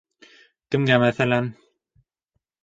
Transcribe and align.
Кемгә, 0.75 0.97
мәҫәлән? 1.03 1.53